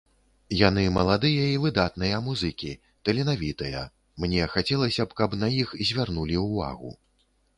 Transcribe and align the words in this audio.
Яны 0.67 0.83
маладыя 0.93 1.43
і 1.49 1.59
выдатныя 1.65 2.21
музыкі, 2.29 2.71
таленавітыя, 3.09 3.83
мне 4.25 4.49
хацелася 4.53 5.07
б, 5.11 5.17
каб 5.19 5.39
на 5.43 5.47
іх 5.61 5.75
звярнулі 5.91 6.41
ўвагу. 6.49 6.91